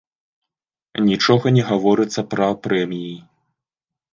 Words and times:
Нічога 1.09 1.45
не 1.57 1.63
гаворыцца 1.69 2.21
пра 2.33 2.47
прэміі. 2.65 3.15